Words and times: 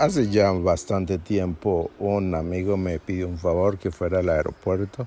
hace 0.00 0.30
ya 0.30 0.50
bastante 0.50 1.18
tiempo 1.18 1.90
un 1.98 2.34
amigo 2.34 2.78
me 2.78 2.98
pidió 2.98 3.28
un 3.28 3.36
favor 3.36 3.78
que 3.78 3.90
fuera 3.90 4.20
al 4.20 4.30
aeropuerto 4.30 5.06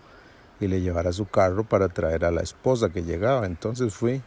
y 0.60 0.68
le 0.68 0.82
llevara 0.82 1.12
su 1.12 1.26
carro 1.26 1.64
para 1.64 1.90
traer 1.90 2.24
a 2.26 2.32
la 2.32 2.42
esposa 2.42 2.90
que 2.90 3.02
llegaba. 3.02 3.48
Entonces 3.48 3.92
fui 3.92 4.22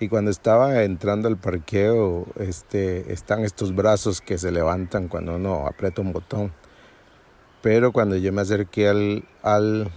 y 0.00 0.08
cuando 0.08 0.32
estaba 0.32 0.82
entrando 0.82 1.28
al 1.28 1.36
parqueo, 1.36 2.26
este, 2.34 3.12
están 3.12 3.44
estos 3.44 3.74
brazos 3.74 4.20
que 4.20 4.38
se 4.38 4.50
levantan 4.50 5.06
cuando 5.06 5.36
uno 5.36 5.68
aprieta 5.68 6.02
un 6.02 6.12
botón. 6.12 6.52
Pero 7.62 7.92
cuando 7.92 8.16
yo 8.16 8.32
me 8.32 8.42
acerqué 8.42 8.88
al, 8.88 9.24
al, 9.42 9.88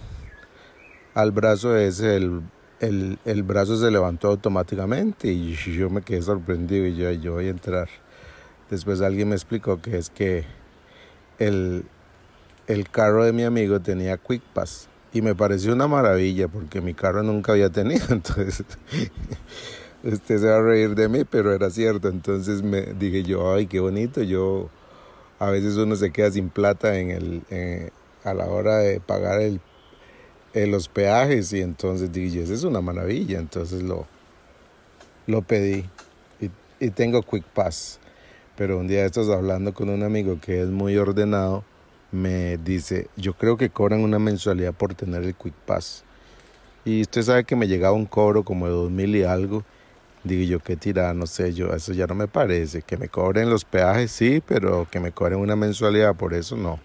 al 1.14 1.32
brazo 1.32 1.76
ese, 1.76 2.16
el, 2.16 2.42
el, 2.78 3.18
el, 3.24 3.42
brazo 3.42 3.76
se 3.76 3.90
levantó 3.90 4.28
automáticamente 4.28 5.32
y 5.32 5.54
yo 5.54 5.90
me 5.90 6.02
quedé 6.02 6.22
sorprendido 6.22 6.86
y 6.86 6.96
yo, 6.96 7.10
yo 7.10 7.32
voy 7.34 7.48
a 7.48 7.50
entrar. 7.50 7.88
Después 8.70 9.00
alguien 9.00 9.28
me 9.28 9.34
explicó 9.34 9.82
que 9.82 9.98
es 9.98 10.10
que 10.10 10.44
el, 11.38 11.84
el 12.68 12.88
carro 12.88 13.24
de 13.24 13.32
mi 13.32 13.42
amigo 13.42 13.80
tenía 13.80 14.16
Quick 14.16 14.42
Pass 14.54 14.88
y 15.12 15.22
me 15.22 15.34
pareció 15.34 15.72
una 15.72 15.88
maravilla 15.88 16.46
porque 16.46 16.80
mi 16.80 16.94
carro 16.94 17.22
nunca 17.22 17.52
había 17.52 17.70
tenido, 17.70 18.06
entonces 18.10 18.64
usted 20.04 20.38
se 20.38 20.46
va 20.46 20.58
a 20.58 20.62
reír 20.62 20.94
de 20.94 21.08
mí, 21.08 21.24
pero 21.24 21.52
era 21.52 21.70
cierto. 21.70 22.08
Entonces 22.08 22.62
me 22.62 22.82
dije 22.82 23.22
yo, 23.22 23.54
ay, 23.54 23.66
qué 23.66 23.80
bonito. 23.80 24.22
Yo, 24.22 24.68
a 25.38 25.50
veces 25.50 25.76
uno 25.76 25.96
se 25.96 26.10
queda 26.10 26.30
sin 26.30 26.48
plata 26.48 26.98
en 26.98 27.10
el, 27.10 27.92
a 28.24 28.34
la 28.34 28.46
hora 28.46 28.78
de 28.78 29.00
pagar 29.00 29.40
el, 29.40 29.60
los 30.54 30.88
peajes 30.88 31.52
y 31.52 31.60
entonces 31.60 32.12
dije, 32.12 32.42
eso 32.42 32.54
es 32.54 32.64
una 32.64 32.80
maravilla. 32.80 33.38
Entonces 33.38 33.82
lo, 33.82 34.06
lo 35.26 35.42
pedí 35.42 35.84
y, 36.40 36.50
y 36.78 36.90
tengo 36.90 37.22
Quick 37.22 37.44
Pass. 37.44 37.98
Pero 38.60 38.76
un 38.76 38.86
día 38.86 39.06
estás 39.06 39.30
hablando 39.30 39.72
con 39.72 39.88
un 39.88 40.02
amigo 40.02 40.38
que 40.38 40.60
es 40.60 40.68
muy 40.68 40.94
ordenado, 40.98 41.64
me 42.12 42.58
dice, 42.58 43.08
yo 43.16 43.32
creo 43.32 43.56
que 43.56 43.70
cobran 43.70 44.00
una 44.00 44.18
mensualidad 44.18 44.74
por 44.74 44.92
tener 44.92 45.22
el 45.22 45.34
Quick 45.34 45.54
Pass. 45.64 46.04
Y 46.84 47.00
usted 47.00 47.22
sabe 47.22 47.44
que 47.44 47.56
me 47.56 47.68
llegaba 47.68 47.94
un 47.94 48.04
cobro 48.04 48.44
como 48.44 48.66
de 48.66 48.72
dos 48.72 48.90
mil 48.90 49.16
y 49.16 49.22
algo. 49.22 49.64
Digo 50.24 50.42
yo, 50.44 50.60
qué 50.60 50.76
tira, 50.76 51.14
no 51.14 51.26
sé, 51.26 51.54
yo, 51.54 51.72
eso 51.72 51.94
ya 51.94 52.06
no 52.06 52.14
me 52.14 52.28
parece. 52.28 52.82
Que 52.82 52.98
me 52.98 53.08
cobren 53.08 53.48
los 53.48 53.64
peajes, 53.64 54.10
sí, 54.10 54.42
pero 54.46 54.86
que 54.90 55.00
me 55.00 55.10
cobren 55.10 55.38
una 55.38 55.56
mensualidad, 55.56 56.14
por 56.14 56.34
eso 56.34 56.54
no. 56.54 56.80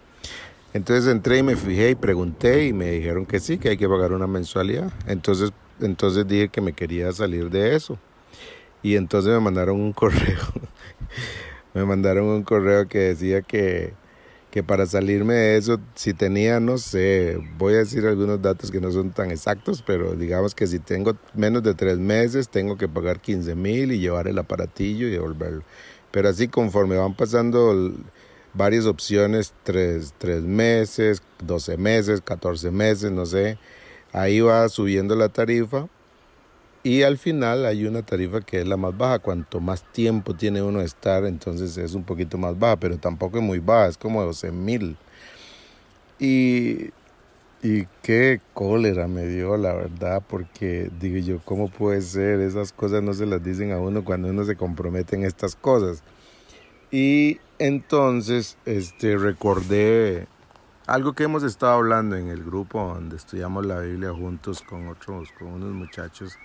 Entonces 0.72 1.12
entré 1.12 1.36
y 1.36 1.42
me 1.42 1.56
fijé 1.56 1.90
y 1.90 1.94
pregunté 1.94 2.64
y 2.64 2.72
me 2.72 2.92
dijeron 2.92 3.26
que 3.26 3.38
sí, 3.38 3.58
que 3.58 3.68
hay 3.68 3.76
que 3.76 3.86
pagar 3.86 4.12
una 4.12 4.26
mensualidad. 4.26 4.90
Entonces, 5.06 5.52
entonces 5.82 6.26
dije 6.26 6.48
que 6.48 6.62
me 6.62 6.72
quería 6.72 7.12
salir 7.12 7.50
de 7.50 7.76
eso. 7.76 7.98
Y 8.82 8.96
entonces 8.96 9.30
me 9.30 9.40
mandaron 9.40 9.78
un 9.78 9.92
correo. 9.92 10.40
Me 11.76 11.84
mandaron 11.84 12.24
un 12.24 12.42
correo 12.42 12.88
que 12.88 12.98
decía 13.00 13.42
que, 13.42 13.92
que 14.50 14.62
para 14.62 14.86
salirme 14.86 15.34
de 15.34 15.58
eso, 15.58 15.78
si 15.94 16.14
tenía, 16.14 16.58
no 16.58 16.78
sé, 16.78 17.38
voy 17.58 17.74
a 17.74 17.78
decir 17.78 18.06
algunos 18.06 18.40
datos 18.40 18.70
que 18.70 18.80
no 18.80 18.90
son 18.90 19.10
tan 19.10 19.30
exactos, 19.30 19.82
pero 19.86 20.16
digamos 20.16 20.54
que 20.54 20.66
si 20.66 20.78
tengo 20.78 21.18
menos 21.34 21.62
de 21.62 21.74
tres 21.74 21.98
meses, 21.98 22.48
tengo 22.48 22.78
que 22.78 22.88
pagar 22.88 23.20
15 23.20 23.54
mil 23.56 23.92
y 23.92 23.98
llevar 23.98 24.26
el 24.26 24.38
aparatillo 24.38 25.06
y 25.06 25.10
devolverlo. 25.10 25.64
Pero 26.12 26.30
así 26.30 26.48
conforme 26.48 26.96
van 26.96 27.14
pasando 27.14 27.92
varias 28.54 28.86
opciones, 28.86 29.52
tres, 29.62 30.14
tres 30.16 30.44
meses, 30.44 31.22
12 31.44 31.76
meses, 31.76 32.22
14 32.22 32.70
meses, 32.70 33.12
no 33.12 33.26
sé, 33.26 33.58
ahí 34.14 34.40
va 34.40 34.66
subiendo 34.70 35.14
la 35.14 35.28
tarifa 35.28 35.88
y 36.86 37.02
al 37.02 37.18
final 37.18 37.66
hay 37.66 37.84
una 37.84 38.02
tarifa 38.02 38.42
que 38.42 38.60
es 38.60 38.68
la 38.68 38.76
más 38.76 38.96
baja. 38.96 39.18
Cuanto 39.18 39.58
más 39.58 39.82
tiempo 39.92 40.34
tiene 40.36 40.62
uno 40.62 40.78
de 40.78 40.84
estar, 40.84 41.24
entonces 41.24 41.76
es 41.78 41.94
un 41.94 42.04
poquito 42.04 42.38
más 42.38 42.56
baja, 42.56 42.76
pero 42.76 42.96
tampoco 42.96 43.38
es 43.38 43.42
muy 43.42 43.58
baja, 43.58 43.88
es 43.88 43.98
como 43.98 44.22
12 44.22 44.52
mil. 44.52 44.96
Y, 46.20 46.90
y 47.60 47.88
qué 48.04 48.40
cólera 48.54 49.08
me 49.08 49.26
dio, 49.26 49.56
la 49.56 49.74
verdad, 49.74 50.22
porque 50.28 50.88
digo 51.00 51.18
yo, 51.18 51.40
¿cómo 51.44 51.68
puede 51.68 52.02
ser? 52.02 52.38
Esas 52.38 52.72
cosas 52.72 53.02
no 53.02 53.14
se 53.14 53.26
las 53.26 53.42
dicen 53.42 53.72
a 53.72 53.80
uno 53.80 54.04
cuando 54.04 54.28
uno 54.28 54.44
se 54.44 54.54
compromete 54.54 55.16
en 55.16 55.24
estas 55.24 55.56
cosas. 55.56 56.04
Y 56.92 57.40
entonces 57.58 58.58
este, 58.64 59.16
recordé 59.16 60.28
algo 60.86 61.14
que 61.14 61.24
hemos 61.24 61.42
estado 61.42 61.72
hablando 61.72 62.14
en 62.14 62.28
el 62.28 62.44
grupo 62.44 62.78
donde 62.94 63.16
estudiamos 63.16 63.66
la 63.66 63.80
Biblia 63.80 64.12
juntos 64.12 64.62
con 64.62 64.86
otros, 64.86 65.32
con 65.36 65.48
unos 65.48 65.72
muchachos 65.72 66.38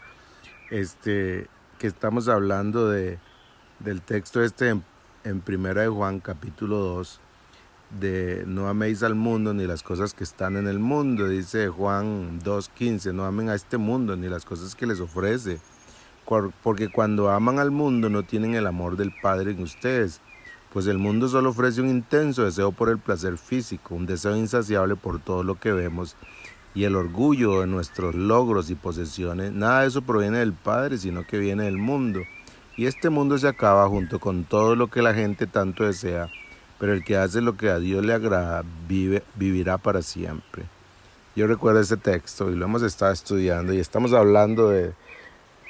este, 0.71 1.47
que 1.77 1.85
estamos 1.85 2.27
hablando 2.27 2.89
de, 2.89 3.19
del 3.79 4.01
texto 4.01 4.41
este 4.41 4.69
en, 4.69 4.83
en 5.23 5.41
Primera 5.41 5.81
de 5.81 5.89
Juan 5.89 6.19
capítulo 6.19 6.77
2, 6.77 7.19
de 7.99 8.43
no 8.47 8.69
améis 8.69 9.03
al 9.03 9.15
mundo 9.15 9.53
ni 9.53 9.67
las 9.67 9.83
cosas 9.83 10.13
que 10.13 10.23
están 10.23 10.55
en 10.55 10.67
el 10.67 10.79
mundo, 10.79 11.27
dice 11.27 11.67
Juan 11.67 12.39
2.15, 12.41 13.13
no 13.13 13.25
amen 13.25 13.49
a 13.49 13.55
este 13.55 13.77
mundo 13.77 14.15
ni 14.15 14.29
las 14.29 14.45
cosas 14.45 14.75
que 14.75 14.87
les 14.87 15.01
ofrece, 15.01 15.59
porque 16.63 16.89
cuando 16.89 17.29
aman 17.29 17.59
al 17.59 17.71
mundo 17.71 18.09
no 18.09 18.23
tienen 18.23 18.55
el 18.55 18.65
amor 18.65 18.95
del 18.95 19.13
Padre 19.21 19.51
en 19.51 19.61
ustedes, 19.61 20.21
pues 20.71 20.87
el 20.87 20.97
mundo 20.97 21.27
solo 21.27 21.49
ofrece 21.49 21.81
un 21.81 21.89
intenso 21.89 22.45
deseo 22.45 22.71
por 22.71 22.87
el 22.87 22.97
placer 22.97 23.37
físico, 23.37 23.93
un 23.93 24.05
deseo 24.05 24.37
insaciable 24.37 24.95
por 24.95 25.19
todo 25.19 25.43
lo 25.43 25.59
que 25.59 25.73
vemos 25.73 26.15
y 26.73 26.85
el 26.85 26.95
orgullo 26.95 27.61
de 27.61 27.67
nuestros 27.67 28.15
logros 28.15 28.69
y 28.69 28.75
posesiones, 28.75 29.51
nada 29.51 29.81
de 29.81 29.87
eso 29.87 30.01
proviene 30.01 30.39
del 30.39 30.53
Padre, 30.53 30.97
sino 30.97 31.25
que 31.25 31.37
viene 31.37 31.65
del 31.65 31.77
mundo. 31.77 32.21
Y 32.77 32.85
este 32.85 33.09
mundo 33.09 33.37
se 33.37 33.47
acaba 33.47 33.87
junto 33.87 34.19
con 34.19 34.45
todo 34.45 34.75
lo 34.75 34.87
que 34.87 35.01
la 35.01 35.13
gente 35.13 35.47
tanto 35.47 35.83
desea, 35.85 36.29
pero 36.79 36.93
el 36.93 37.03
que 37.03 37.17
hace 37.17 37.41
lo 37.41 37.57
que 37.57 37.69
a 37.69 37.79
Dios 37.79 38.05
le 38.05 38.13
agrada 38.13 38.63
vive, 38.87 39.23
vivirá 39.35 39.77
para 39.77 40.01
siempre. 40.01 40.63
Yo 41.35 41.47
recuerdo 41.47 41.79
ese 41.79 41.97
texto 41.97 42.49
y 42.49 42.55
lo 42.55 42.65
hemos 42.65 42.83
estado 42.83 43.11
estudiando 43.11 43.73
y 43.73 43.79
estamos 43.79 44.13
hablando 44.13 44.69
de, 44.69 44.93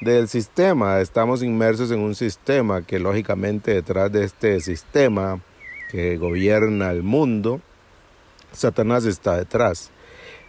del 0.01 0.27
sistema, 0.27 0.99
estamos 0.99 1.43
inmersos 1.43 1.91
en 1.91 1.99
un 1.99 2.15
sistema 2.15 2.81
que 2.81 2.99
lógicamente 2.99 3.73
detrás 3.73 4.11
de 4.11 4.23
este 4.23 4.59
sistema 4.59 5.39
que 5.91 6.17
gobierna 6.17 6.91
el 6.91 7.03
mundo, 7.03 7.61
Satanás 8.53 9.05
está 9.05 9.37
detrás. 9.37 9.91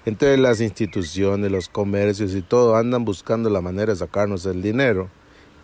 Entonces 0.05 0.39
las 0.39 0.61
instituciones, 0.61 1.51
los 1.51 1.69
comercios 1.69 2.35
y 2.35 2.43
todo 2.43 2.77
andan 2.77 3.05
buscando 3.05 3.51
la 3.51 3.61
manera 3.61 3.93
de 3.93 3.99
sacarnos 3.99 4.47
el 4.47 4.63
dinero. 4.63 5.09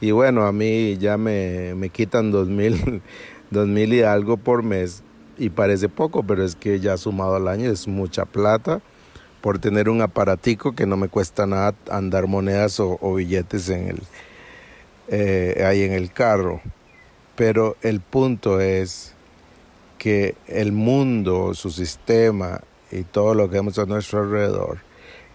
Y 0.00 0.12
bueno, 0.12 0.47
a 0.47 0.53
mí 0.53 0.97
ya 0.99 1.16
me, 1.16 1.75
me 1.75 1.88
quitan 1.88 2.31
dos 2.31 2.49
mil, 2.49 3.03
dos 3.50 3.66
mil 3.66 3.93
y 3.93 4.03
algo 4.03 4.37
por 4.37 4.62
mes 4.62 5.03
y 5.38 5.50
parece 5.50 5.88
poco, 5.88 6.22
pero 6.22 6.44
es 6.44 6.56
que 6.56 6.81
ya 6.81 6.97
sumado 6.97 7.37
al 7.37 7.49
año 7.49 7.71
es 7.71 7.88
mucha 7.88 8.25
plata 8.25 8.81
por 9.41 9.59
tener 9.59 9.88
un 9.88 10.03
aparatico 10.03 10.75
que 10.75 10.87
no 10.87 10.97
me 10.97 11.09
cuesta 11.09 11.47
nada 11.47 11.75
andar 11.91 12.26
monedas 12.26 12.81
o, 12.81 13.15
billetes 13.15 13.69
en 13.69 13.88
el, 13.88 14.03
eh, 15.09 15.65
ahí 15.65 15.82
en 15.82 15.93
el 15.93 16.12
carro. 16.12 16.60
Pero 17.37 17.76
el 17.82 18.00
punto 18.00 18.60
es 18.60 19.15
que 19.97 20.34
el 20.47 20.72
mundo, 20.72 21.55
su 21.55 21.70
sistema, 21.70 22.60
y 22.91 23.03
todo 23.03 23.34
lo 23.34 23.49
que 23.49 23.56
vemos 23.56 23.78
a 23.78 23.87
nuestro 23.87 24.21
alrededor, 24.21 24.78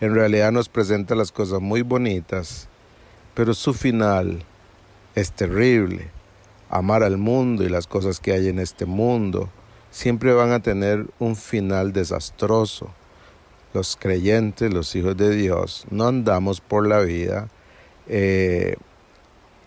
en 0.02 0.14
realidad 0.14 0.52
nos 0.52 0.70
presenta 0.70 1.16
las 1.16 1.32
cosas 1.32 1.62
muy 1.62 1.82
bonitas, 1.82 2.68
pero 3.34 3.54
su 3.54 3.74
final 3.74 4.44
es 5.16 5.32
terrible. 5.32 6.10
Amar 6.70 7.04
al 7.04 7.18
mundo 7.18 7.64
y 7.64 7.70
las 7.70 7.88
cosas 7.88 8.20
que 8.20 8.34
hay 8.34 8.48
en 8.48 8.60
este 8.60 8.86
mundo 8.86 9.50
siempre 9.92 10.34
van 10.34 10.52
a 10.52 10.62
tener 10.62 11.06
un 11.20 11.36
final 11.36 11.94
desastroso. 11.94 12.90
Los 13.74 13.96
creyentes, 13.96 14.74
los 14.74 14.96
hijos 14.96 15.16
de 15.16 15.36
Dios, 15.36 15.86
no 15.90 16.08
andamos 16.08 16.62
por 16.62 16.88
la 16.88 17.00
vida 17.00 17.48
eh, 18.08 18.76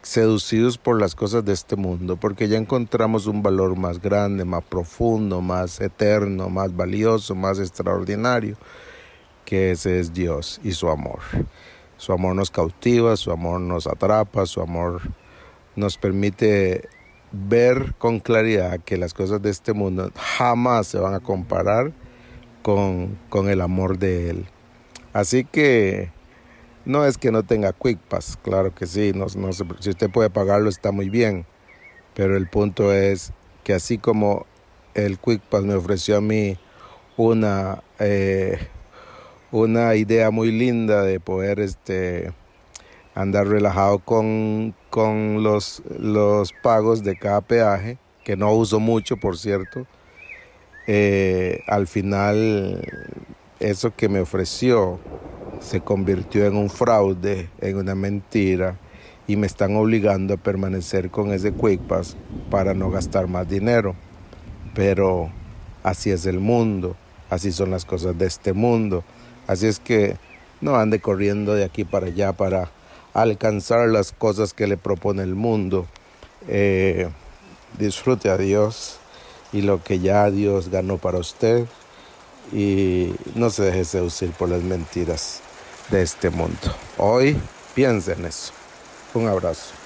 seducidos 0.07 0.79
por 0.79 1.01
las 1.01 1.17
cosas 1.17 1.45
de 1.45 1.53
este 1.53 1.75
mundo, 1.75 2.17
porque 2.17 2.47
ya 2.47 2.57
encontramos 2.57 3.27
un 3.27 3.43
valor 3.43 3.77
más 3.77 4.01
grande, 4.01 4.45
más 4.45 4.63
profundo, 4.63 5.41
más 5.41 5.81
eterno, 5.81 6.49
más 6.49 6.77
valioso, 6.77 7.35
más 7.35 7.59
extraordinario, 7.59 8.57
que 9.45 9.73
ese 9.73 9.99
es 9.99 10.13
Dios 10.13 10.61
y 10.63 10.71
su 10.73 10.89
amor. 10.89 11.19
Su 11.97 12.13
amor 12.13 12.37
nos 12.37 12.53
cautiva, 12.53 13.17
su 13.17 13.33
amor 13.33 13.61
nos 13.61 13.89
atrapa, 13.89 14.47
su 14.47 14.61
amor 14.61 15.03
nos 15.75 15.99
permite 15.99 16.89
ver 17.33 17.97
con 17.99 18.21
claridad 18.21 18.79
que 18.85 18.99
las 18.99 19.13
cosas 19.13 19.43
de 19.43 19.51
este 19.51 19.73
mundo 19.73 20.13
jamás 20.15 20.87
se 20.87 21.01
van 21.01 21.15
a 21.15 21.21
comparar 21.21 21.93
con, 22.63 23.19
con 23.29 23.49
el 23.49 23.61
amor 23.61 23.99
de 23.99 24.31
Él. 24.31 24.47
Así 25.13 25.45
que 25.45 26.13
no 26.87 27.05
es 27.05 27.19
que 27.19 27.33
no 27.33 27.43
tenga 27.43 27.73
Quick 27.73 27.99
Pass, 27.99 28.39
claro 28.43 28.75
que 28.75 28.87
sí, 28.87 29.13
no, 29.15 29.27
no, 29.37 29.53
si 29.53 29.91
usted 29.91 30.09
puede 30.09 30.31
pagarlo 30.31 30.71
está 30.71 30.93
muy 30.93 31.11
bien, 31.11 31.45
pero 32.15 32.37
el 32.37 32.49
punto 32.49 32.93
es 32.93 33.33
que 33.65 33.75
así 33.75 33.99
como 33.99 34.47
el 34.95 35.19
Quick 35.19 35.43
Pass 35.43 35.65
me 35.65 35.75
ofreció 35.75 36.17
a 36.17 36.21
mí 36.21 36.57
una, 37.17 37.83
eh, 37.99 38.69
una 39.51 39.97
idea 39.97 40.31
muy 40.31 40.53
linda 40.53 41.03
de 41.03 41.19
poder 41.19 41.59
este, 41.59 42.33
andar 43.15 43.49
relajado 43.49 43.99
con, 43.99 44.75
con 44.89 45.43
los, 45.43 45.83
los 45.99 46.53
pagos 46.53 47.03
de 47.03 47.19
cada 47.19 47.41
peaje, 47.41 47.99
que 48.25 48.37
no 48.37 48.53
uso 48.53 48.79
mucho, 48.79 49.17
por 49.17 49.37
cierto, 49.37 49.87
eh, 50.87 51.63
al 51.67 51.89
final 51.89 52.81
eso 53.59 53.93
que 53.97 54.09
me 54.09 54.21
ofreció 54.21 55.01
se 55.61 55.81
convirtió 55.81 56.47
en 56.47 56.57
un 56.57 56.71
fraude, 56.71 57.49
en 57.61 57.77
una 57.77 57.95
mentira, 57.95 58.79
y 59.27 59.37
me 59.37 59.47
están 59.47 59.77
obligando 59.77 60.35
a 60.35 60.37
permanecer 60.37 61.11
con 61.11 61.33
ese 61.33 61.53
QuickPass 61.53 62.17
para 62.51 62.75
no 62.75 62.91
gastar 62.91 63.27
más 63.27 63.49
dinero. 63.49 63.97
Pero 64.75 65.31
así 65.83 66.11
es 66.11 66.27
el 66.27 66.39
mundo, 66.39 66.97
así 67.31 67.51
son 67.51 67.71
las 67.71 67.85
cosas 67.85 68.17
de 68.17 68.27
este 68.27 68.53
mundo. 68.53 69.05
Así 69.47 69.67
es 69.67 69.81
que 69.81 70.17
no 70.61 70.77
ande 70.77 71.01
corriendo 71.01 71.55
de 71.55 71.65
aquí 71.65 71.85
para 71.85 72.07
allá 72.07 72.33
para 72.33 72.71
alcanzar 73.15 73.89
las 73.89 74.13
cosas 74.13 74.55
que 74.55 74.67
le 74.67 74.77
propone 74.77 75.23
el 75.23 75.35
mundo. 75.35 75.87
Eh, 76.49 77.09
disfrute 77.79 78.31
a 78.31 78.37
Dios 78.37 78.99
y 79.53 79.63
lo 79.63 79.83
que 79.83 79.99
ya 79.99 80.31
Dios 80.31 80.69
ganó 80.69 80.99
para 80.99 81.19
usted 81.19 81.67
y 82.53 83.13
no 83.35 83.51
se 83.51 83.65
deje 83.65 83.85
seducir 83.85 84.31
por 84.31 84.49
las 84.49 84.63
mentiras 84.63 85.43
de 85.91 86.03
este 86.03 86.31
mundo. 86.31 86.75
Hoy 86.99 87.37
piense 87.75 88.13
en 88.13 88.27
eso. 88.27 88.53
Un 89.15 89.29
abrazo. 89.29 89.86